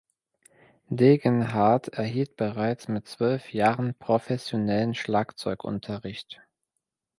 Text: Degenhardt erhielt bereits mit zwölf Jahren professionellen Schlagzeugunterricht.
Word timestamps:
Degenhardt 0.89 1.89
erhielt 1.89 2.35
bereits 2.35 2.87
mit 2.87 3.07
zwölf 3.07 3.53
Jahren 3.53 3.93
professionellen 3.93 4.95
Schlagzeugunterricht. 4.95 6.41